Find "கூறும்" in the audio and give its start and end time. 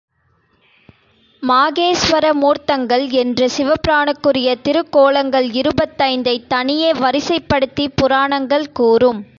8.71-9.21